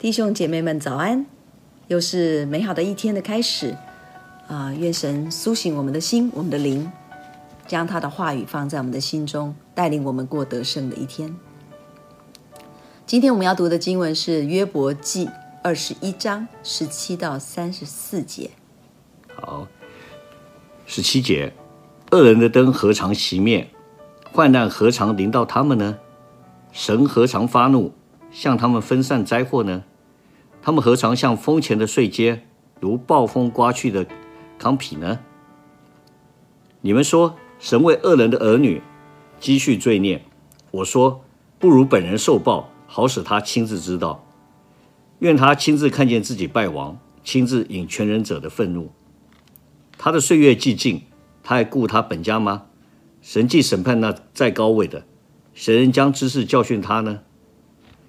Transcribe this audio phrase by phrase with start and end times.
[0.00, 1.26] 弟兄姐妹们，早安！
[1.88, 3.76] 又是美好的一天的开始
[4.48, 4.72] 啊！
[4.72, 6.90] 愿神苏醒我们的心，我们的灵，
[7.66, 11.36] 将他的话语放在我们的心中，带领我们过得胜的一天。
[13.04, 15.28] 今天我们要读的经文是约伯记
[15.62, 18.52] 二十一章十七到三十四节。
[19.34, 19.68] 好，
[20.86, 21.52] 十七节，
[22.10, 23.68] 恶人的灯何尝熄灭？
[24.32, 25.98] 患难何尝临到他们呢？
[26.72, 27.92] 神何尝发怒，
[28.30, 29.84] 向他们分散灾祸呢？
[30.62, 32.40] 他们何尝像风前的碎秸，
[32.80, 34.06] 如暴风刮去的
[34.58, 35.20] 糠皮呢？
[36.82, 38.82] 你们说，神为恶人的儿女
[39.38, 40.22] 积蓄罪孽，
[40.70, 41.24] 我说，
[41.58, 44.24] 不如本人受报，好使他亲自知道。
[45.20, 48.90] 愿他亲自看见自己败亡，亲自引全人者的愤怒。
[49.98, 51.02] 他的岁月既尽，
[51.42, 52.66] 他还顾他本家吗？
[53.20, 55.04] 神既审判那在高位的，
[55.52, 57.20] 谁人将知识教训他呢？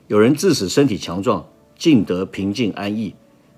[0.07, 1.50] 有人自使身体强壮。
[1.81, 3.15] 尽得平静安逸，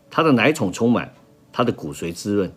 [0.09, 1.13] 他的奶宠充满，
[1.51, 2.49] 他的骨髓滋润。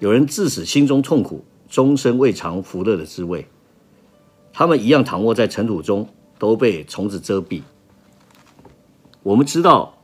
[0.00, 3.46] 有人自使心中痛苦，终身未尝福乐的滋味。
[4.52, 7.62] 他们一样躺卧在尘土中，都被虫子遮蔽。
[9.22, 9.94] 我们知道，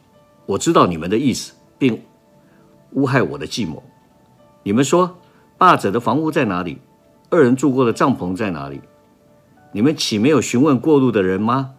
[0.47, 2.01] 我知道你们的意思，并
[2.93, 3.83] 诬害我的计谋。
[4.63, 5.19] 你们说，
[5.59, 6.79] 霸者的房屋在哪里？
[7.31, 8.81] 二人住过的帐篷在哪里？
[9.73, 11.73] 你们岂没有询问过路的人吗？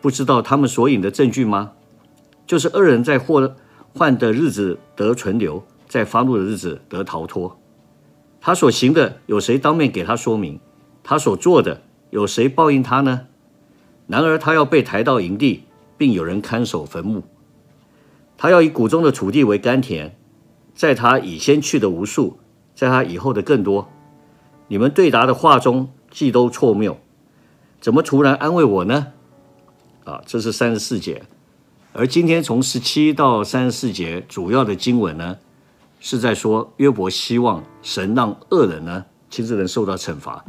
[0.00, 1.72] 不知道他们所引的证据吗？
[2.48, 3.54] 就是恶人在祸
[3.94, 7.60] 患的日子得存留，在发怒的日子得逃脱。
[8.40, 10.58] 他所行的有谁当面给他说明？
[11.04, 13.26] 他所做的有谁报应他呢？
[14.06, 15.64] 然而他要被抬到营地，
[15.98, 17.22] 并有人看守坟墓。
[18.38, 20.16] 他要以谷中的土地为甘甜，
[20.74, 22.38] 在他以先去的无数，
[22.74, 23.90] 在他以后的更多。
[24.68, 26.96] 你们对答的话中既都错谬，
[27.78, 29.08] 怎么突然安慰我呢？
[30.04, 31.24] 啊，这是三十四节。
[31.98, 35.36] 而今天从十七到三十四节主要的经文呢，
[35.98, 40.44] 是在说约伯希望神让恶人呢亲自能受到惩罚。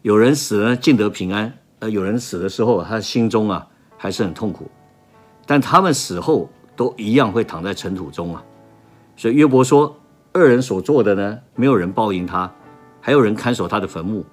[0.00, 3.66] 有人死呢尽得平安，呃，有人死的时候他心中啊
[3.98, 4.70] 还是很痛苦，
[5.44, 8.42] 但他们死后都一样会躺在尘土中啊。
[9.14, 9.94] 所以约伯说，
[10.32, 12.50] 恶人所做的呢，没有人报应他，
[12.98, 14.24] 还有人看守他的坟墓。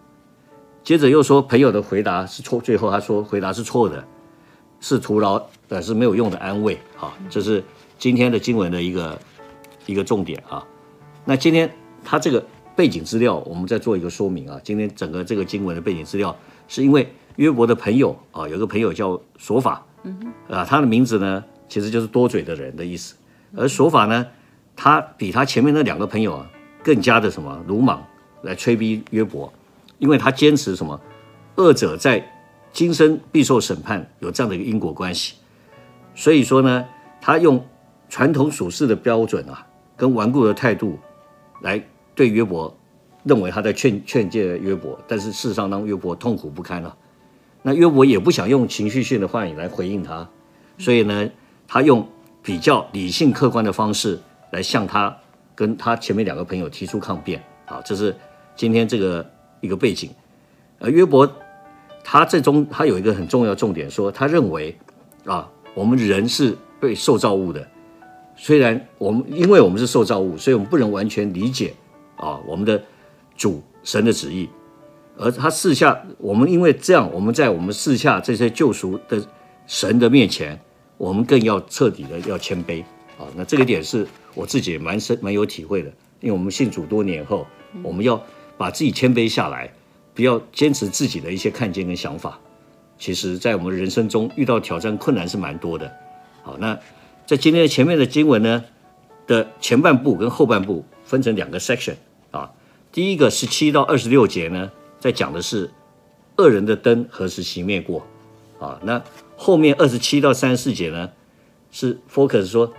[0.85, 4.01] 接着又说朋友的回答是错，最后他说回答是错的。
[4.81, 7.13] 是徒劳，但是没有用的安慰啊！
[7.29, 7.63] 这是
[7.97, 9.19] 今天的经文的一个
[9.85, 10.65] 一个重点啊。
[11.25, 11.69] 那今天
[12.03, 12.43] 他这个
[12.75, 14.59] 背景资料，我们再做一个说明啊。
[14.63, 16.35] 今天整个这个经文的背景资料，
[16.67, 19.85] 是因为约伯的朋友啊，有个朋友叫索法，
[20.49, 23.15] 啊，他的名字呢，其实就是多嘴的人的意思。
[23.55, 24.25] 而索法呢，
[24.75, 26.49] 他比他前面那两个朋友啊，
[26.81, 28.01] 更加的什么鲁莽
[28.43, 29.51] 来催逼约伯，
[29.97, 30.99] 因为他坚持什么，
[31.55, 32.25] 恶者在。
[32.71, 35.35] 今生必受审判，有这样的一个因果关系，
[36.13, 36.85] 所以说呢，
[37.19, 37.63] 他用
[38.07, 39.65] 传统属世的标准啊，
[39.97, 40.97] 跟顽固的态度
[41.61, 42.73] 来对约伯，
[43.23, 46.95] 认为他在劝劝诫约伯，但是事实上让约伯痛苦不堪了。
[47.63, 50.29] 那约伯也不想用情绪性的话语来回应他，
[50.77, 51.29] 所以呢，
[51.67, 52.07] 他用
[52.41, 54.17] 比较理性客观的方式
[54.51, 55.13] 来向他
[55.55, 57.43] 跟他前面两个朋友提出抗辩。
[57.65, 58.15] 啊，这是
[58.55, 59.27] 今天这个
[59.59, 60.11] 一个背景，
[60.79, 61.29] 而约伯。
[62.11, 64.75] 他最终他有一个很重要的重点，说他认为
[65.25, 67.67] 啊，我们人是被受造物的，
[68.35, 71.71] 虽然我们因为我们是受造物，所以我们不能完全理解
[72.15, 72.81] 啊我们的
[73.37, 74.49] 主神的旨意，
[75.17, 79.23] 而他四下我们因为这样，我们在我们四下这些救赎的
[79.67, 80.59] 神的面前，
[80.97, 82.81] 我们更要彻底的要谦卑
[83.19, 83.29] 啊。
[83.35, 85.89] 那这个点是我自己蛮深蛮有体会的，
[86.21, 87.45] 因为我们信主多年后，
[87.83, 88.19] 我们要
[88.57, 89.71] 把自己谦卑下来。
[90.19, 92.37] 不要坚持自己的一些看见跟想法，
[92.97, 95.89] 其实，在我们人生中遇到挑战困难是蛮多的。
[96.43, 96.77] 好，那
[97.25, 98.65] 在今天的前面的经文呢
[99.25, 101.95] 的前半部跟后半部分成两个 section
[102.31, 102.51] 啊。
[102.91, 104.69] 第一个十七到二十六节呢，
[104.99, 105.71] 在讲的是
[106.35, 108.05] 恶人的灯何时熄灭过
[108.59, 108.77] 啊？
[108.83, 109.01] 那
[109.37, 111.09] 后面二十七到三十四节呢，
[111.71, 112.73] 是 focus 说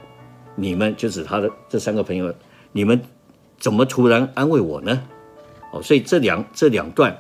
[0.57, 2.35] 你们就指他的这三个朋友，
[2.73, 3.01] 你们
[3.59, 5.03] 怎么突然安慰我呢？
[5.73, 7.17] 哦，所以这两这两段。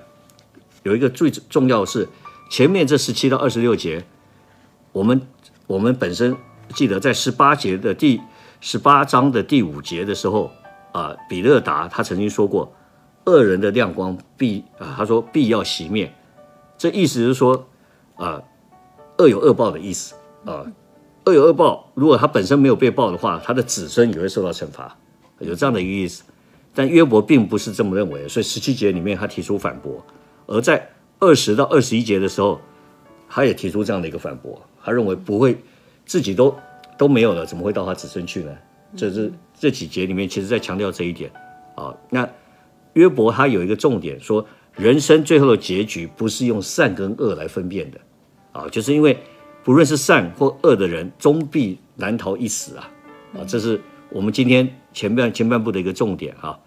[0.82, 2.08] 有一个最重要的是，
[2.50, 4.04] 前面这十七到二十六节，
[4.92, 5.20] 我们
[5.66, 6.36] 我们本身
[6.74, 8.20] 记得在十八节的第
[8.60, 10.50] 十八章的第五节的时候
[10.92, 12.72] 啊，比勒达他曾经说过，
[13.26, 16.12] 恶人的亮光必啊，他说必要熄灭，
[16.78, 17.68] 这意思是说
[18.16, 18.42] 啊，
[19.18, 20.64] 恶有恶报的意思啊，
[21.26, 24.96] 恶有恶报，如果他本身没有被报的话，他的子孙也会受到惩罚，
[25.40, 26.22] 有这样的一个意思。
[26.74, 30.04] 但约伯并不是这么认为，所以十七节里面他提出反驳。
[30.50, 32.60] 而在二十到二十一节的时候，
[33.28, 35.56] 他也提出这样的一个反驳，他认为不会，
[36.04, 36.52] 自己都
[36.98, 38.50] 都没有了，怎么会到他子孙去呢？
[38.96, 41.30] 这是这几节里面，其实在强调这一点
[41.76, 41.94] 啊。
[42.10, 42.28] 那
[42.94, 44.44] 约伯他有一个重点，说
[44.74, 48.00] 人生最后的结局不是用善跟恶来分辨的
[48.50, 49.16] 啊，就是因为
[49.62, 52.90] 不论是善或恶的人，终必难逃一死啊
[53.38, 53.44] 啊！
[53.46, 53.80] 这是
[54.10, 56.58] 我们今天前半前半部的一个重点啊。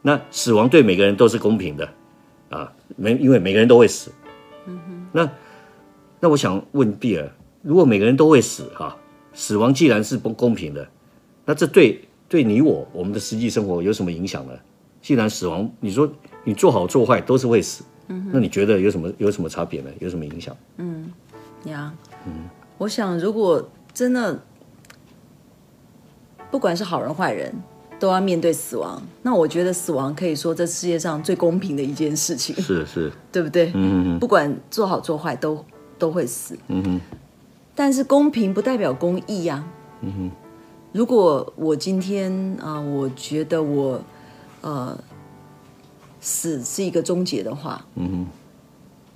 [0.00, 1.86] 那死亡对每个人都是公平的
[2.50, 4.10] 啊，没因为每个人都会死。
[4.66, 5.06] 嗯哼。
[5.12, 5.30] 那
[6.20, 7.28] 那我想问比尔，
[7.62, 8.96] 如果每个人都会死哈，
[9.32, 10.86] 死亡既然是不公平的，
[11.44, 14.52] 那这对对你我我们的实际生活有什么影响呢？
[15.02, 16.10] 既然死亡，你说
[16.42, 19.90] 你做好做坏都是会死，嗯，那你觉得有什么有什么差别呢？
[20.00, 20.56] 有什么影响？
[20.78, 21.12] 嗯，
[21.64, 21.92] 呀，
[22.26, 22.32] 嗯，
[22.78, 24.42] 我想如果真的
[26.50, 27.54] 不管是好人坏人，
[27.98, 33.70] 都要面对死亡，那我觉得死亡可以说这世界上最公平的一件事情，是是， 对不对？
[33.74, 35.64] 嗯嗯，不管做好做坏都
[35.98, 37.00] 都会死，嗯哼。
[37.74, 39.64] 但是公平不代表公义呀，
[40.02, 40.30] 嗯哼。
[40.92, 44.00] 如果我今天啊、呃，我觉得我。
[44.62, 44.98] 呃，
[46.20, 48.26] 死是一个终结的话，嗯哼，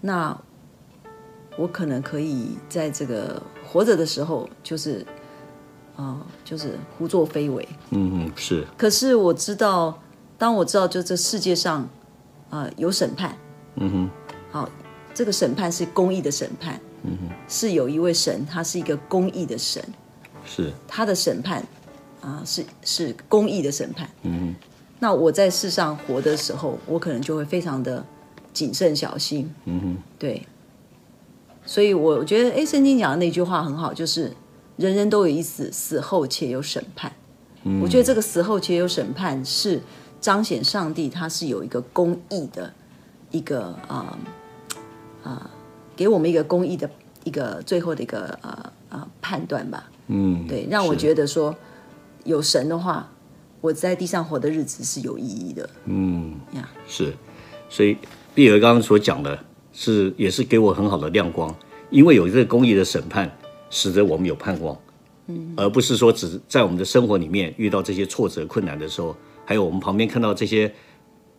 [0.01, 0.39] 那
[1.57, 5.05] 我可能可以在这个活着的时候，就是
[6.01, 8.67] 啊、呃，就是胡作非为，嗯哼，是。
[8.79, 10.01] 可是我知道，
[10.39, 11.83] 当我知道就这世界上
[12.49, 13.37] 啊、呃、有审判，
[13.77, 14.11] 嗯哼，
[14.51, 14.71] 好，
[15.13, 19.85] 这个审判是公义的审判，嗯哼，是有一位神，他是一个公义的神，
[20.47, 21.61] 是他的审判
[22.23, 24.55] 啊、呃，是是公义的审判，嗯哼。
[24.99, 28.03] 那我在世上活的时候，我可能就会非常的
[28.55, 29.53] 谨慎小心。
[29.67, 30.47] 嗯哼，对。
[31.67, 34.33] 所以我觉得，哎，圣经讲的那句话很好，就是
[34.81, 37.13] 人人都有一死，死后且有审判。
[37.63, 37.81] 嗯。
[37.81, 39.81] 我觉得这个死后且有审判是
[40.21, 42.73] 彰显上帝他是有一个公义的
[43.31, 44.19] 一个啊啊、
[45.23, 45.51] 呃呃，
[45.95, 46.91] 给我们一个公义的
[47.23, 49.89] 一个最后的一个呃呃、判断吧。
[50.09, 50.47] 嗯。
[50.49, 51.55] 对，让我觉得说
[52.25, 53.09] 有神的话。
[53.63, 55.69] 我在地上活的日子是有意义的。
[55.85, 57.13] 嗯呀，是，
[57.69, 57.95] 所以
[58.35, 59.39] 碧儿刚刚所讲的
[59.71, 61.55] 是，也是给我很好的亮光，
[61.91, 63.31] 因为有这个公义的审判，
[63.71, 64.77] 使得我们有盼望。
[65.29, 70.71] 嗯，而不是说只在我们的生活里面遇到这些挫折困难的时候，还有我们旁边看到这些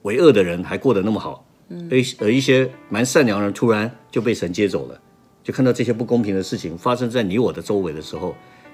[0.01, 4.99] 为恶的人还过得那么好，嗯，而而一些蛮善良的人突然就被神接走了，
[5.43, 8.33] 就看到这些不公平的事情发生在你我的周围的时候，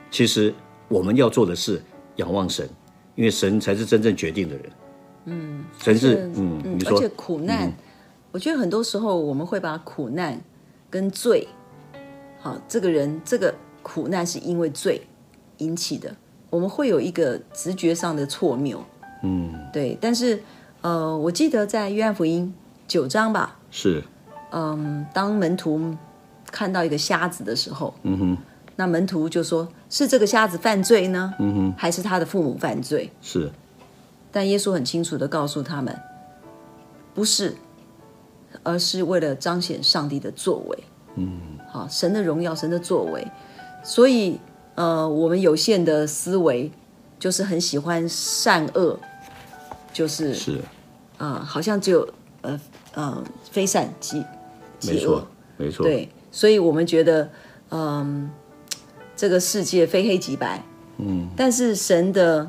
[0.10, 0.54] 其实
[0.88, 1.84] 我们要做的是
[2.16, 2.70] 仰望神。
[3.18, 4.72] 因为神才是真正决定的人，
[5.26, 7.74] 嗯，神是，嗯，嗯，你说，而且苦难，嗯，
[8.32, 10.40] 我觉得很多时候我们会把苦难
[10.88, 11.48] 跟罪，
[12.48, 13.54] 好，这个人这个
[13.84, 15.06] 苦难是因为罪
[15.58, 16.16] 引起的，
[16.50, 18.82] 我们会有一个直觉上的错谬，
[19.22, 20.42] 嗯，对，但是
[20.80, 22.54] 呃，我记得在约翰福音
[22.88, 24.02] 九章吧，是，
[24.52, 25.94] 嗯，当门徒
[26.46, 28.38] 看到一个瞎子的时候，嗯哼。
[28.80, 33.52] 那门徒就说：“是这个瞎子犯罪呢，嗯哼，还是他的父母犯罪？”是，
[34.32, 36.00] 但耶稣很清楚的告诉他们
[37.16, 37.56] ：“不是，
[38.62, 40.78] 而是为了彰显上帝的作为。”
[41.18, 43.26] 嗯，好，神的荣耀，神的作为。
[43.84, 44.40] 所以，
[44.76, 46.72] 呃，我们有限的思维
[47.20, 49.00] 就是很喜欢善恶，
[49.94, 50.52] 就是是
[51.18, 52.08] 啊、呃，好像只有
[52.42, 52.60] 呃
[52.94, 54.24] 呃非善即
[54.80, 55.26] 即恶，
[55.58, 57.30] 没错，对，所以我们觉得，
[57.70, 58.30] 嗯、呃。
[59.20, 60.64] 这个世界非黑即白，
[61.00, 62.48] 嗯，但是神的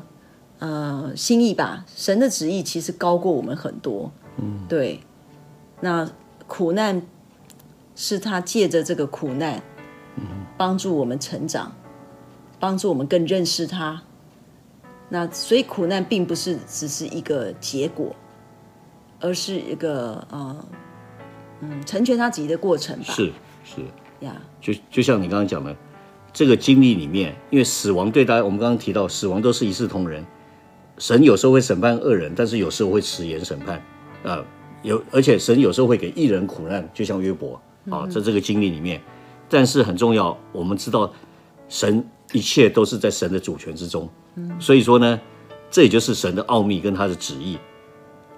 [0.59, 4.99] 呃心意吧，神的旨意其实高过我们很多，嗯，对。
[5.81, 6.07] 那
[6.45, 7.01] 苦难
[7.99, 9.61] 是他借着这个苦难，
[10.15, 10.23] 嗯，
[10.57, 11.69] 帮助我们成长，
[12.57, 14.01] 帮助我们更认识他。
[15.09, 18.15] 那所以苦难并不是只是一个结果，
[19.19, 20.65] 而是一个呃
[21.59, 23.13] 嗯成全他自己的过程吧。
[23.13, 23.33] 是
[23.65, 23.81] 是
[24.21, 25.75] 呀.就就像你刚刚讲的。
[26.31, 30.23] 这个经历里面，因为死亡对大家，我们刚刚提到，死亡都是一视同仁。
[30.99, 33.77] 神有时候会审判恶人，但是有时候会迟延审判。
[34.23, 34.45] 啊、呃，
[34.83, 39.01] 有而且神有时候会给义人苦难，就像约伯啊，在这个经历里面。
[39.49, 41.11] 但是很重要，我们知道
[41.67, 44.07] 神一切都是在神的主权之中。
[44.59, 45.19] 所以说呢，
[45.71, 47.57] 这也就是神的奥秘跟他的旨意。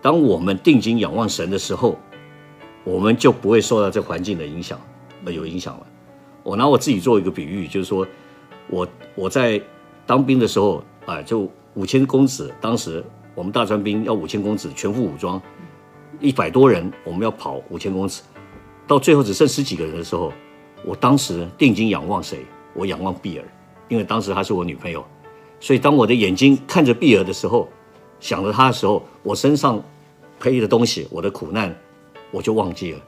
[0.01, 1.97] 当我们定睛仰望神的时候，
[2.83, 4.79] 我们就不会受到这环境的影响
[5.25, 5.85] 而有影响了。
[6.43, 8.07] 我拿我自己做一个比喻，就是说，
[8.67, 9.61] 我我在
[10.07, 13.03] 当兵的时候啊，就五千公尺，当时
[13.35, 15.39] 我们大专兵要五千公尺，全副武装，
[16.19, 18.23] 一百多人，我们要跑五千公尺，
[18.87, 20.31] 到最后只剩十几个人的时候，
[20.83, 22.45] 我当时定睛仰望谁？
[22.73, 23.45] 我仰望碧儿，
[23.89, 25.05] 因为当时她是我女朋友，
[25.59, 27.67] 所以当我的眼睛看着碧儿的时候，
[28.19, 29.83] 想着她的时候，我身上
[30.39, 31.75] 背的东西，我的苦难，
[32.31, 32.99] 我就忘记了。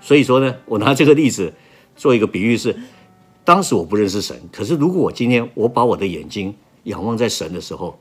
[0.00, 1.52] 所以说呢，我拿这个例子。
[1.96, 2.74] 做一个比喻是，
[3.44, 7.98] 当时我不认识神，可是如果我今天我把我的眼睛仰望在神的时候，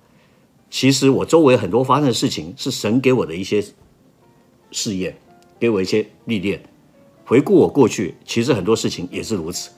[0.70, 3.62] 其实我周围很多发生的事情是神给我的一些
[4.72, 5.18] 试验，
[5.60, 6.64] 给我一些历练。
[7.30, 9.70] 回顾我过去，其实很多事情也是如此。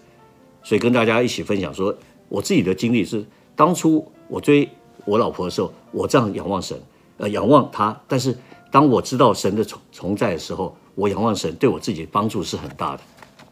[0.63, 1.93] 所以跟大家一起分享说，
[2.29, 3.25] 我自己的经历是，
[3.57, 4.69] 当初我追
[5.03, 6.81] 我老婆的时候，我这样仰望神，
[7.17, 8.01] 呃，仰望他。
[8.07, 8.37] 但是
[8.71, 13.03] 当我知道神的存存在的时候，我仰望神，对我自己帮助是很大的。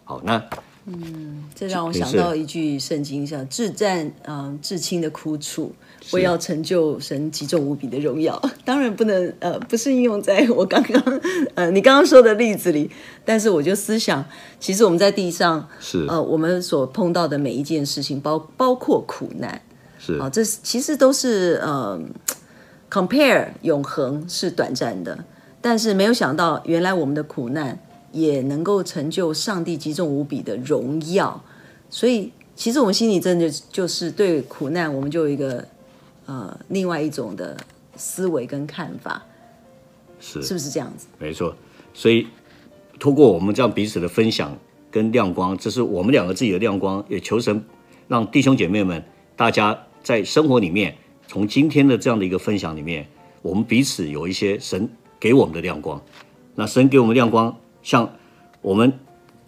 [0.05, 0.41] 好，那。
[0.85, 5.71] 嗯，这让我想到一句圣经上：“至暂嗯、呃、至亲的苦楚，
[6.13, 8.41] 为要成就神极重无比的荣耀。
[8.65, 11.21] ”当然不能呃，不是应用在我刚刚
[11.53, 12.89] 呃你刚刚说的例子里，
[13.23, 14.25] 但是我就思想，
[14.59, 16.05] 其实我们在地上是。
[16.07, 19.61] 呃，我们所碰到的每一件事情，包包括苦难，
[19.99, 20.13] 是。
[20.13, 21.99] 啊、呃，这其实都是呃
[22.89, 25.25] ，compare 永恒是短暂的，
[25.61, 27.77] 但是没有想到，原来我们的苦难。
[28.11, 31.43] 也能够成就上帝极重无比的荣耀，
[31.89, 35.65] 所以其实我们心里真的就是对苦难，我们就有一个
[36.25, 37.55] 呃另外一种的
[37.95, 39.23] 思维跟看法，
[40.19, 41.07] 是是不是这样子？
[41.19, 41.55] 没错，
[41.93, 42.27] 所以
[42.99, 44.57] 通过我们这样彼此的分享
[44.89, 47.63] 跟亮光，这是我们两个自己的亮光，也求神
[48.07, 49.03] 让弟兄姐妹们
[49.35, 50.95] 大家在生活里面，
[51.27, 53.07] 从今天的这样的一个分享里面，
[53.41, 54.89] 我们彼此有一些神
[55.19, 56.01] 给我们的亮光，
[56.55, 57.55] 那神给我们亮光。
[57.81, 58.17] 像
[58.61, 58.99] 我们，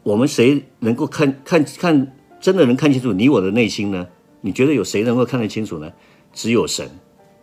[0.04, 4.08] 我们谁能够看看看，真的能看清楚你我的内心呢？
[4.42, 5.92] 你觉得有谁能够看得清楚呢？
[6.34, 6.90] 只有神，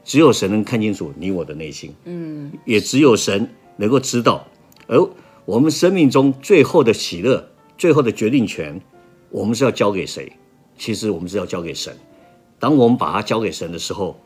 [0.03, 1.95] 只有神能看清楚你我的内心。
[2.05, 4.47] 嗯，也只有神能够知道。
[4.87, 4.99] 而
[5.45, 8.81] 我们生命中最后的喜乐、最后的决定权，
[9.31, 10.33] 我们是要交给谁？
[10.77, 11.95] 其实我们是要交给神。
[12.59, 14.19] 当我们把它交给神的时候，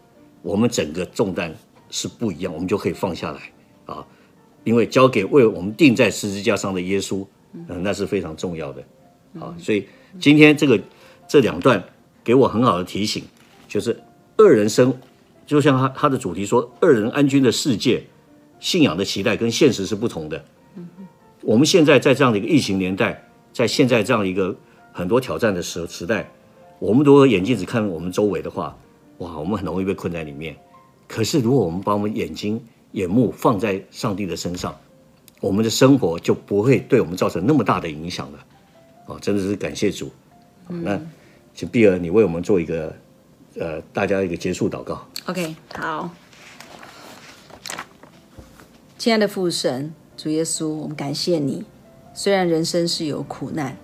[0.43, 1.55] 我们整个重担
[1.91, 3.41] 是不一样，我们就可以放下来
[3.85, 4.07] 啊。
[4.65, 8.85] 因为交给为我们钉在十字架上的耶稣，嗯、呃，那是非常重要的，
[9.39, 9.87] 好，所以
[10.21, 10.81] 今天这个
[11.29, 11.83] 这两段
[12.23, 13.25] 给我很好的提醒，
[13.67, 13.99] 就是
[14.37, 14.95] 二人生，
[15.47, 18.05] 就像他他的主题说，二人安居的世界，
[18.61, 20.45] 信仰的期待跟现实是不同的。
[21.43, 24.57] 我们现在在这样的一个疫情年代，在现在这样一个
[24.93, 26.31] 很多挑战的时时代，
[26.79, 28.79] 我们如果眼睛只看我们周围的话，
[29.19, 30.57] 哇，我们很容易被困在里面。
[31.09, 32.63] 可是如果我们把我们眼睛
[32.93, 34.75] 眼目放在上帝的身上，
[35.41, 38.39] 我们的生活就不会对我们造成那么大的影响了。
[39.07, 40.11] 哦，真的是感谢主。
[40.69, 40.99] 那
[41.55, 42.95] 请碧儿，你为我们做一个
[43.59, 45.07] 呃，大家一个结束祷告。
[45.27, 46.09] OK，好。
[48.97, 51.65] 亲爱的父神，主耶稣，我们感谢你。
[52.15, 53.77] 虽然人生是有苦难，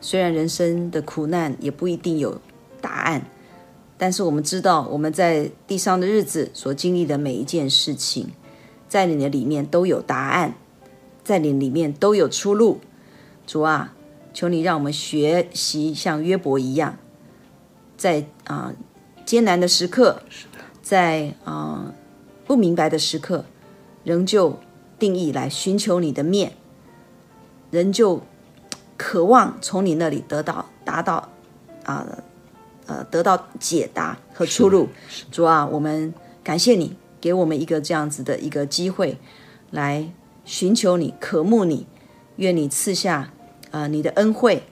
[0.00, 2.40] 虽然人生的苦难也不一定有
[2.80, 3.26] 答案，
[3.98, 8.30] 但是我们知道我们在地上的日子所经历的每一件事情。
[8.92, 10.52] 在你的里面都有答案，
[11.24, 12.78] 在你里面都有出路。
[13.46, 13.94] 主啊，
[14.34, 16.98] 求你让我们学习像约伯一样，
[17.96, 18.74] 在啊、呃、
[19.24, 20.20] 艰难的时刻，
[20.82, 21.94] 在啊、呃、
[22.44, 23.46] 不明白的时刻，
[24.04, 24.58] 仍旧
[24.98, 26.52] 定义来寻求你的面，
[27.70, 28.20] 仍旧
[28.98, 31.30] 渴望从你那里得到达到
[31.86, 32.06] 啊
[32.84, 34.90] 呃，呃得到解答和出路。
[35.30, 36.12] 主啊，我们
[36.44, 36.94] 感谢你。
[37.22, 39.16] 给我们一个这样子的一个机会，
[39.70, 40.10] 来
[40.44, 41.86] 寻求你、渴慕你，
[42.36, 43.30] 愿你赐下
[43.70, 44.64] 啊、呃、你的恩惠、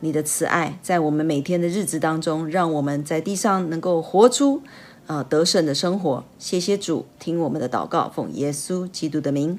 [0.00, 4.62] 你的慈爱，在我们每天的日子当中，让我们在地上能够活出
[5.06, 6.22] 啊、呃、得胜的生活。
[6.38, 9.58] 谢谢主，听我们的祷告，奉耶稣基督的名，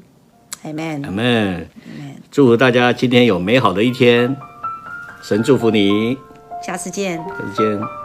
[0.61, 1.01] 阿门。
[1.03, 1.67] 阿门。
[2.29, 4.37] 祝福大家今天有美好的一天，
[5.23, 6.15] 神祝福你，
[6.63, 7.96] 下次见，再见。